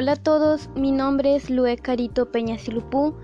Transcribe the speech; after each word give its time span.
Hola 0.00 0.12
a 0.12 0.16
todos, 0.16 0.70
mi 0.76 0.92
nombre 0.92 1.34
es 1.34 1.50
Lue 1.50 1.76
Carito 1.76 2.30
Peña 2.30 2.56
Silupú, 2.56 3.16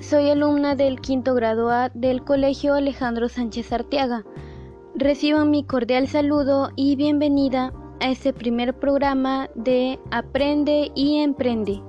soy 0.00 0.30
alumna 0.30 0.74
del 0.74 1.02
quinto 1.02 1.34
grado 1.34 1.68
A 1.68 1.90
del 1.90 2.24
Colegio 2.24 2.72
Alejandro 2.72 3.28
Sánchez 3.28 3.70
Arteaga. 3.74 4.24
Reciban 4.94 5.50
mi 5.50 5.64
cordial 5.64 6.08
saludo 6.08 6.70
y 6.76 6.96
bienvenida 6.96 7.74
a 8.00 8.08
este 8.08 8.32
primer 8.32 8.72
programa 8.72 9.50
de 9.54 10.00
Aprende 10.12 10.90
y 10.94 11.18
Emprende. 11.18 11.82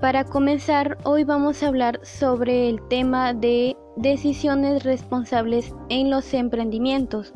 Para 0.00 0.24
comenzar, 0.24 0.98
hoy 1.04 1.22
vamos 1.22 1.62
a 1.62 1.68
hablar 1.68 2.00
sobre 2.02 2.68
el 2.68 2.82
tema 2.88 3.34
de 3.34 3.76
decisiones 3.94 4.82
responsables 4.82 5.72
en 5.90 6.10
los 6.10 6.34
emprendimientos. 6.34 7.32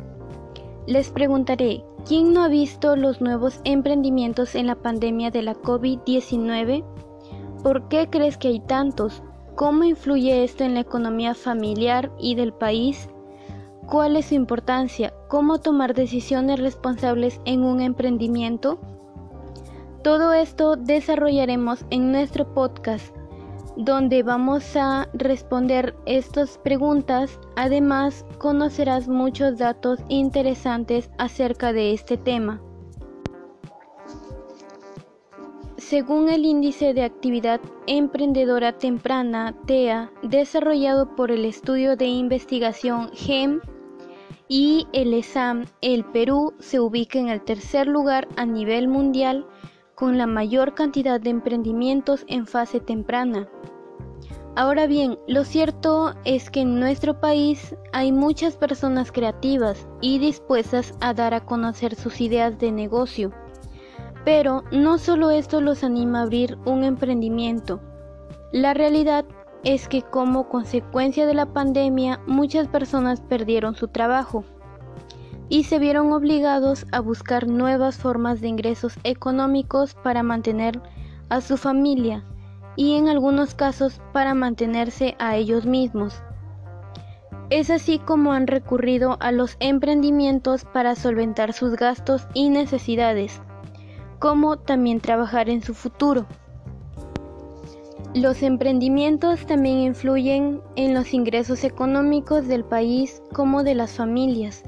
Les 0.89 1.11
preguntaré, 1.11 1.85
¿quién 2.09 2.33
no 2.33 2.43
ha 2.43 2.49
visto 2.49 2.97
los 2.97 3.21
nuevos 3.21 3.61
emprendimientos 3.65 4.55
en 4.55 4.67
la 4.67 4.77
pandemia 4.77 5.31
de 5.31 5.43
la 5.43 5.55
COVID-19? 5.55 6.83
¿Por 7.63 7.89
qué 7.89 8.09
crees 8.09 8.39
que 8.39 8.49
hay 8.49 8.61
tantos? 8.61 9.23
¿Cómo 9.57 9.85
influye 9.85 10.43
esto 10.43 10.65
en 10.65 10.73
la 10.73 10.81
economía 10.81 11.35
familiar 11.35 12.11
y 12.19 12.35
del 12.35 12.55
país? 12.55 13.11
¿Cuál 13.87 14.17
es 14.17 14.27
su 14.27 14.35
importancia? 14.35 15.13
¿Cómo 15.29 15.59
tomar 15.59 15.93
decisiones 15.93 16.59
responsables 16.61 17.43
en 17.45 17.63
un 17.63 17.83
emprendimiento? 17.83 18.79
Todo 20.03 20.33
esto 20.33 20.77
desarrollaremos 20.77 21.85
en 21.91 22.11
nuestro 22.11 22.55
podcast, 22.55 23.15
donde 23.79 24.25
vamos 24.25 24.77
a 24.77 25.09
responder 25.15 25.95
estas 26.05 26.59
preguntas. 26.59 27.39
Además, 27.55 28.27
conocerás 28.39 29.07
muchos 29.09 29.57
datos 29.57 30.01
interesantes 30.09 31.09
acerca 31.17 31.73
de 31.73 31.93
este 31.93 32.17
tema. 32.17 32.61
Según 35.77 36.29
el 36.29 36.45
Índice 36.45 36.93
de 36.93 37.05
Actividad 37.05 37.61
Emprendedora 37.87 38.77
Temprana, 38.77 39.55
TEA, 39.67 40.11
desarrollado 40.25 41.15
por 41.15 41.31
el 41.31 41.45
Estudio 41.45 41.97
de 41.97 42.07
Investigación 42.07 43.11
GEM 43.15 43.61
y 44.49 44.89
el 44.93 45.15
ESAM, 45.15 45.67
el 45.83 46.05
Perú 46.05 46.53
se 46.59 46.81
ubica 46.81 47.21
en 47.21 47.29
el 47.29 47.43
tercer 47.43 47.87
lugar 47.87 48.27
a 48.37 48.45
nivel 48.45 48.89
mundial 48.89 49.47
con 49.99 50.17
la 50.17 50.29
mayor 50.29 50.75
cantidad 50.75 51.21
de 51.21 51.31
emprendimientos 51.31 52.25
en 52.29 52.47
fase 52.47 52.79
temprana. 52.79 53.49
Ahora 54.55 54.87
bien, 54.87 55.19
lo 55.27 55.43
cierto 55.43 56.15
es 56.25 56.51
que 56.51 56.61
en 56.61 56.79
nuestro 56.79 57.19
país 57.19 57.75
hay 57.93 58.13
muchas 58.13 58.57
personas 58.57 59.11
creativas 59.11 59.89
y 60.01 60.21
dispuestas 60.21 60.95
a 61.01 61.15
dar 61.15 61.35
a 61.35 61.45
conocer 61.45 61.97
sus 61.97 62.21
ideas 62.21 62.61
de 62.61 62.71
negocio. 62.71 63.33
Pero 64.25 64.63
no 64.71 64.99
solo 64.99 65.33
esto 65.33 65.61
los 65.61 65.83
anima 65.83 66.21
a 66.21 66.23
abrir 66.23 66.57
un 66.65 66.85
emprendimiento. 66.85 67.81
La 68.53 68.75
realidad 68.75 69.25
es 69.65 69.89
que 69.89 70.03
como 70.03 70.49
consecuencia 70.49 71.27
de 71.27 71.35
la 71.35 71.47
pandemia 71.47 72.21
muchas 72.25 72.69
personas 72.69 73.21
perdieron 73.21 73.75
su 73.75 73.89
trabajo 73.89 74.45
y 75.49 75.65
se 75.65 75.79
vieron 75.79 76.13
obligados 76.13 76.87
a 76.93 77.01
buscar 77.01 77.47
nuevas 77.47 77.97
formas 77.97 78.41
de 78.41 78.49
ingresos 78.49 78.95
económicos 79.05 79.95
para 79.95 80.23
mantener 80.23 80.81
a 81.29 81.41
su 81.41 81.57
familia 81.57 82.25
y 82.77 82.97
en 82.97 83.09
algunos 83.09 83.55
casos 83.55 84.01
para 84.13 84.35
mantenerse 84.35 85.17
a 85.19 85.37
ellos 85.37 85.67
mismos. 85.67 86.23
Es 87.51 87.71
así 87.71 87.99
como 87.99 88.33
han 88.33 88.47
recurrido 88.47 89.17
a 89.21 89.33
los 89.33 89.57
emprendimientos 89.59 90.65
para 90.67 90.95
solventar 90.95 91.55
sus 91.55 91.77
gastos 91.77 92.27
y 92.35 92.51
necesidades, 92.51 93.41
como 94.19 94.59
también 94.59 95.01
trabajar 95.01 95.49
en 95.49 95.63
su 95.63 95.73
futuro. 95.73 96.27
Los 98.15 98.43
emprendimientos 98.43 99.47
también 99.47 99.79
influyen 99.79 100.61
en 100.77 100.93
los 100.95 101.15
ingresos 101.15 101.65
económicos 101.65 102.49
del 102.49 102.65
país 102.65 103.23
como 103.33 103.63
de 103.65 103.75
las 103.75 103.93
familias 103.93 104.63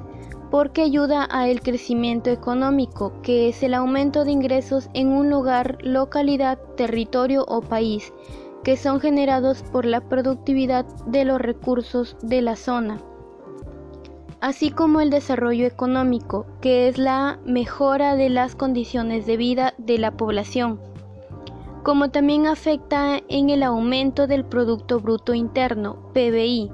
porque 0.51 0.83
ayuda 0.83 1.29
a 1.31 1.49
el 1.49 1.61
crecimiento 1.61 2.31
económico, 2.31 3.13
que 3.23 3.49
es 3.49 3.63
el 3.63 3.75
aumento 3.75 4.25
de 4.25 4.33
ingresos 4.33 4.91
en 4.95 5.09
un 5.09 5.31
lugar, 5.31 5.79
localidad, 5.83 6.59
territorio 6.77 7.45
o 7.47 7.61
país, 7.61 8.13
que 8.65 8.77
son 8.77 9.01
generados 9.01 9.63
por 9.63 9.85
la 9.85 10.01
productividad 10.01 10.85
de 11.07 11.25
los 11.25 11.41
recursos 11.41 12.17
de 12.21 12.43
la 12.43 12.57
zona, 12.57 13.01
así 14.41 14.71
como 14.71 15.01
el 15.01 15.11
desarrollo 15.11 15.67
económico, 15.67 16.47
que 16.61 16.89
es 16.89 16.99
la 16.99 17.39
mejora 17.45 18.17
de 18.17 18.29
las 18.29 18.57
condiciones 18.57 19.27
de 19.27 19.37
vida 19.37 19.75
de 19.79 19.99
la 19.99 20.11
población, 20.17 20.81
como 21.85 22.11
también 22.11 22.47
afecta 22.47 23.21
en 23.29 23.51
el 23.51 23.63
aumento 23.63 24.27
del 24.27 24.45
Producto 24.45 24.99
Bruto 24.99 25.33
Interno, 25.33 26.11
PBI, 26.13 26.71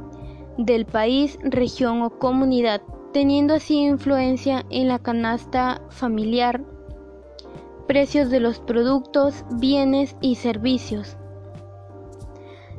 del 0.58 0.86
país, 0.86 1.38
región 1.42 2.00
o 2.02 2.10
comunidad 2.18 2.80
teniendo 3.16 3.54
así 3.54 3.78
influencia 3.78 4.66
en 4.68 4.88
la 4.88 4.98
canasta 4.98 5.80
familiar, 5.88 6.62
precios 7.86 8.28
de 8.28 8.40
los 8.40 8.60
productos, 8.60 9.42
bienes 9.52 10.14
y 10.20 10.34
servicios. 10.34 11.16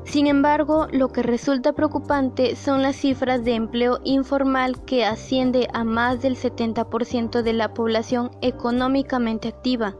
Sin 0.03 0.27
embargo, 0.27 0.85
lo 0.91 1.11
que 1.11 1.23
resulta 1.23 1.73
preocupante 1.73 2.55
son 2.55 2.83
las 2.83 2.97
cifras 2.97 3.43
de 3.45 3.55
empleo 3.55 3.97
informal 4.03 4.85
que 4.85 5.05
asciende 5.05 5.69
a 5.73 5.83
más 5.83 6.21
del 6.21 6.35
70% 6.35 7.41
de 7.41 7.53
la 7.53 7.73
población 7.73 8.29
económicamente 8.41 9.47
activa, 9.47 9.95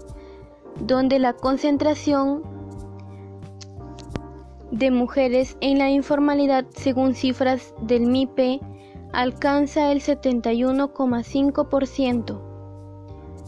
donde 0.80 1.18
la 1.18 1.34
concentración 1.34 2.44
de 4.70 4.92
mujeres 4.92 5.58
en 5.62 5.80
la 5.80 5.90
informalidad, 5.90 6.68
según 6.76 7.16
cifras 7.16 7.74
del 7.82 8.06
MIPE, 8.06 8.62
alcanza 9.14 9.92
el 9.92 10.02
71,5%. 10.02 12.48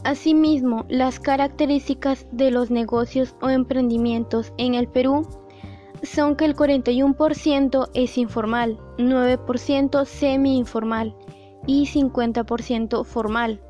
Asimismo, 0.03 0.85
las 0.87 1.19
características 1.19 2.27
de 2.31 2.51
los 2.51 2.71
negocios 2.71 3.35
o 3.41 3.49
emprendimientos 3.49 4.53
en 4.57 4.75
el 4.75 4.87
Perú 4.87 5.27
son 6.03 6.37
que 6.37 6.45
el 6.45 6.55
41% 6.55 7.89
es 7.93 8.17
informal, 8.17 8.79
9% 8.97 10.05
semi-informal 10.05 11.13
y 11.67 11.85
50% 11.85 13.03
formal. 13.03 13.61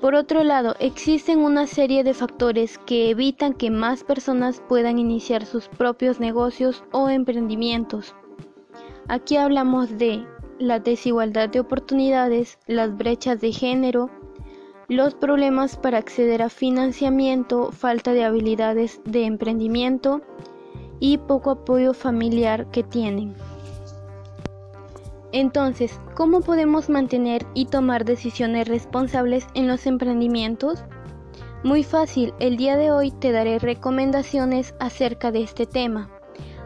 Por 0.00 0.14
otro 0.14 0.44
lado, 0.44 0.76
existen 0.78 1.40
una 1.40 1.66
serie 1.66 2.04
de 2.04 2.14
factores 2.14 2.78
que 2.78 3.10
evitan 3.10 3.52
que 3.52 3.70
más 3.70 4.02
personas 4.02 4.62
puedan 4.66 4.98
iniciar 4.98 5.44
sus 5.44 5.68
propios 5.68 6.20
negocios 6.20 6.84
o 6.92 7.10
emprendimientos. 7.10 8.14
Aquí 9.08 9.36
hablamos 9.36 9.98
de 9.98 10.24
la 10.60 10.78
desigualdad 10.78 11.48
de 11.48 11.58
oportunidades, 11.58 12.58
las 12.66 12.96
brechas 12.96 13.40
de 13.40 13.50
género, 13.50 14.10
los 14.88 15.14
problemas 15.14 15.76
para 15.76 15.98
acceder 15.98 16.42
a 16.42 16.50
financiamiento, 16.50 17.72
falta 17.72 18.12
de 18.12 18.24
habilidades 18.24 19.00
de 19.04 19.24
emprendimiento 19.24 20.20
y 21.00 21.16
poco 21.18 21.50
apoyo 21.50 21.94
familiar 21.94 22.70
que 22.70 22.82
tienen. 22.82 23.34
Entonces, 25.32 25.98
¿cómo 26.14 26.40
podemos 26.40 26.90
mantener 26.90 27.46
y 27.54 27.66
tomar 27.66 28.04
decisiones 28.04 28.68
responsables 28.68 29.46
en 29.54 29.66
los 29.66 29.86
emprendimientos? 29.86 30.84
Muy 31.62 31.84
fácil, 31.84 32.34
el 32.38 32.56
día 32.56 32.76
de 32.76 32.90
hoy 32.90 33.12
te 33.12 33.32
daré 33.32 33.58
recomendaciones 33.58 34.74
acerca 34.78 35.30
de 35.30 35.42
este 35.42 35.66
tema. 35.66 36.10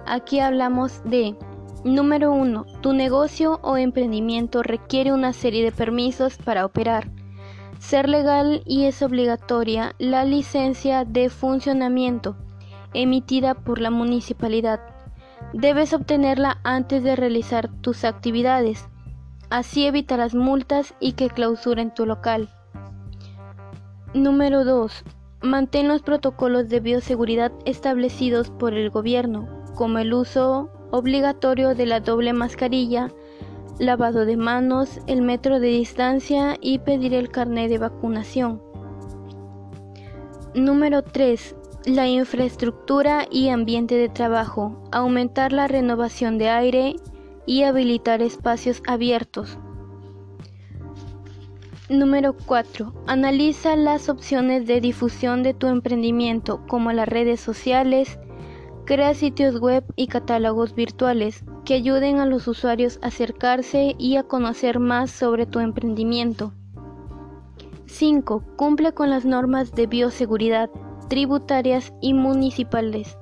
Aquí 0.07 0.41
hablamos 0.41 1.03
de 1.05 1.37
Número 1.85 2.33
1. 2.33 2.65
Tu 2.81 2.95
negocio 2.95 3.61
o 3.63 3.77
emprendimiento 3.77 4.63
requiere 4.63 5.13
una 5.13 5.35
serie 5.35 5.63
de 5.63 5.71
permisos 5.71 6.39
para 6.39 6.65
operar. 6.65 7.11
Ser 7.79 8.09
legal 8.09 8.63
y 8.65 8.87
es 8.87 9.03
obligatoria 9.03 9.95
la 9.99 10.25
licencia 10.25 11.05
de 11.05 11.29
funcionamiento 11.29 12.37
emitida 12.95 13.53
por 13.53 13.83
la 13.83 13.91
municipalidad. 13.91 14.81
Debes 15.53 15.93
obtenerla 15.93 16.59
antes 16.65 17.03
de 17.03 17.17
realizar 17.17 17.69
tus 17.83 18.05
actividades. 18.05 18.89
Así 19.51 19.85
evitarás 19.85 20.35
multas 20.35 20.95
y 21.01 21.13
que 21.13 21.29
clausuren 21.29 21.93
tu 21.93 22.07
local. 22.07 22.49
Número 24.15 24.65
2. 24.65 25.05
Mantén 25.43 25.89
los 25.89 26.01
protocolos 26.01 26.71
de 26.71 26.81
bioseguridad 26.81 27.53
establecidos 27.67 28.49
por 28.49 28.73
el 28.73 28.89
gobierno, 28.89 29.47
como 29.75 29.99
el 29.99 30.15
uso 30.15 30.71
obligatorio 30.95 31.75
de 31.75 31.87
la 31.87 31.99
doble 31.99 32.33
mascarilla, 32.33 33.11
lavado 33.81 34.25
de 34.27 34.37
manos, 34.37 35.01
el 35.09 35.23
metro 35.23 35.59
de 35.59 35.67
distancia 35.67 36.57
y 36.61 36.79
pedir 36.79 37.15
el 37.15 37.31
carnet 37.31 37.69
de 37.69 37.79
vacunación. 37.79 38.63
Número 40.55 41.03
3. 41.03 41.57
La 41.87 42.07
infraestructura 42.07 43.27
y 43.29 43.49
ambiente 43.49 43.97
de 43.97 44.09
trabajo. 44.09 44.89
Aumentar 44.93 45.53
la 45.53 45.67
renovación 45.67 46.39
de 46.39 46.49
aire 46.49 46.95
y 47.45 47.65
habilitar 47.65 48.23
espacios 48.23 48.81
abiertos. 48.87 49.59
Número 51.89 52.37
4. 52.47 52.95
Analiza 53.09 53.75
las 53.75 54.09
opciones 54.09 54.69
de 54.69 54.81
difusión 54.81 55.43
de 55.43 55.55
tu 55.55 55.67
emprendimiento 55.67 56.65
como 56.69 56.93
las 56.93 57.09
redes 57.09 57.41
sociales. 57.41 58.17
Crea 58.87 59.15
sitios 59.15 59.61
web 59.61 59.83
y 59.97 60.09
catálogos 60.09 60.75
virtuales 60.75 61.43
que 61.65 61.75
ayuden 61.75 62.21
a 62.21 62.27
los 62.27 62.47
usuarios 62.49 62.99
a 63.03 63.07
acercarse 63.07 63.95
y 63.99 64.17
a 64.17 64.25
conocer 64.25 64.79
más 64.79 65.11
sobre 65.11 65.47
tu 65.47 65.61
emprendimiento. 65.61 66.53
5. 67.87 68.43
Cumple 68.57 68.93
con 68.93 69.09
las 69.09 69.25
normas 69.25 69.73
de 69.73 69.87
bioseguridad 69.87 70.69
tributarias 71.09 71.95
y 72.03 72.13
municipales. 72.13 73.17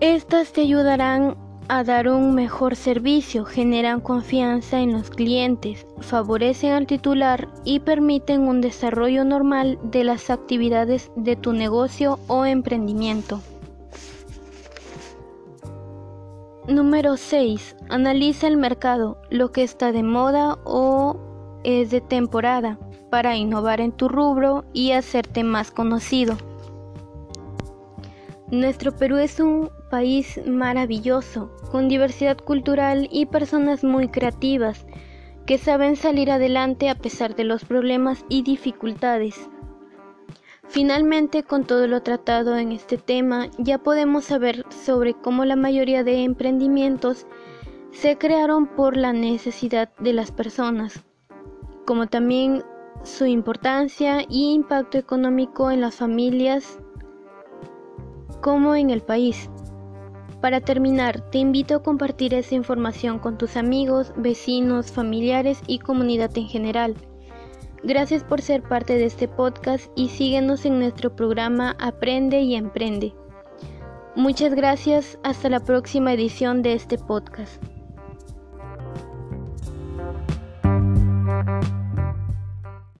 Estas 0.00 0.52
te 0.52 0.62
ayudarán 0.62 1.36
a 1.70 1.84
dar 1.84 2.08
un 2.08 2.34
mejor 2.34 2.74
servicio, 2.74 3.44
generan 3.44 4.00
confianza 4.00 4.80
en 4.80 4.92
los 4.92 5.08
clientes, 5.08 5.86
favorecen 6.00 6.72
al 6.72 6.88
titular 6.88 7.48
y 7.64 7.78
permiten 7.78 8.40
un 8.40 8.60
desarrollo 8.60 9.24
normal 9.24 9.78
de 9.84 10.02
las 10.02 10.30
actividades 10.30 11.12
de 11.14 11.36
tu 11.36 11.52
negocio 11.52 12.18
o 12.26 12.44
emprendimiento. 12.44 13.40
Número 16.66 17.16
6. 17.16 17.76
Analiza 17.88 18.48
el 18.48 18.56
mercado, 18.56 19.22
lo 19.30 19.52
que 19.52 19.62
está 19.62 19.92
de 19.92 20.02
moda 20.02 20.58
o 20.64 21.20
es 21.62 21.92
de 21.92 22.00
temporada, 22.00 22.80
para 23.10 23.36
innovar 23.36 23.80
en 23.80 23.92
tu 23.92 24.08
rubro 24.08 24.64
y 24.72 24.90
hacerte 24.90 25.44
más 25.44 25.70
conocido. 25.70 26.36
Nuestro 28.50 28.90
Perú 28.90 29.18
es 29.18 29.38
un 29.38 29.70
país 29.90 30.40
maravilloso, 30.46 31.50
con 31.70 31.88
diversidad 31.88 32.38
cultural 32.38 33.08
y 33.10 33.26
personas 33.26 33.84
muy 33.84 34.08
creativas, 34.08 34.86
que 35.46 35.58
saben 35.58 35.96
salir 35.96 36.30
adelante 36.30 36.88
a 36.88 36.94
pesar 36.94 37.34
de 37.34 37.44
los 37.44 37.64
problemas 37.64 38.24
y 38.28 38.42
dificultades. 38.42 39.50
Finalmente, 40.68 41.42
con 41.42 41.64
todo 41.64 41.88
lo 41.88 42.02
tratado 42.02 42.56
en 42.56 42.70
este 42.70 42.96
tema, 42.96 43.48
ya 43.58 43.78
podemos 43.78 44.24
saber 44.24 44.64
sobre 44.70 45.14
cómo 45.14 45.44
la 45.44 45.56
mayoría 45.56 46.04
de 46.04 46.22
emprendimientos 46.22 47.26
se 47.90 48.16
crearon 48.16 48.68
por 48.68 48.96
la 48.96 49.12
necesidad 49.12 49.90
de 49.98 50.12
las 50.12 50.30
personas, 50.30 51.02
como 51.84 52.06
también 52.06 52.62
su 53.02 53.26
importancia 53.26 54.24
y 54.28 54.54
impacto 54.54 54.98
económico 54.98 55.72
en 55.72 55.80
las 55.80 55.96
familias 55.96 56.78
como 58.40 58.74
en 58.74 58.90
el 58.90 59.02
país. 59.02 59.50
Para 60.40 60.62
terminar, 60.62 61.20
te 61.30 61.38
invito 61.38 61.76
a 61.76 61.82
compartir 61.82 62.32
esa 62.32 62.54
información 62.54 63.18
con 63.18 63.36
tus 63.36 63.56
amigos, 63.56 64.12
vecinos, 64.16 64.90
familiares 64.90 65.60
y 65.66 65.78
comunidad 65.78 66.30
en 66.36 66.46
general. 66.46 66.94
Gracias 67.82 68.24
por 68.24 68.40
ser 68.40 68.62
parte 68.62 68.94
de 68.94 69.04
este 69.04 69.28
podcast 69.28 69.90
y 69.96 70.08
síguenos 70.08 70.64
en 70.64 70.78
nuestro 70.78 71.14
programa 71.14 71.76
Aprende 71.78 72.40
y 72.40 72.54
Emprende. 72.54 73.14
Muchas 74.16 74.54
gracias, 74.54 75.18
hasta 75.22 75.48
la 75.48 75.60
próxima 75.60 76.12
edición 76.12 76.62
de 76.62 76.72
este 76.72 76.98
podcast. 76.98 77.62